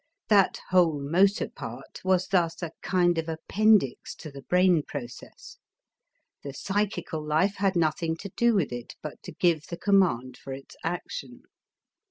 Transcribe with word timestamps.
That 0.29 0.57
whole 0.71 0.99
motor 0.99 1.47
part 1.47 2.01
was 2.03 2.29
thus 2.29 2.63
a 2.63 2.71
kind 2.81 3.19
of 3.19 3.29
appendix 3.29 4.15
to 4.15 4.31
the 4.31 4.41
brain 4.41 4.81
process. 4.81 5.57
The 6.41 6.55
psychical 6.55 7.23
life 7.23 7.57
had 7.57 7.75
nothing 7.75 8.17
to 8.17 8.29
do 8.29 8.55
with 8.55 8.71
it 8.73 8.95
but 9.03 9.21
to 9.21 9.31
give 9.31 9.67
the 9.67 9.77
command 9.77 10.37
for 10.37 10.53
its 10.53 10.75
action. 10.83 11.43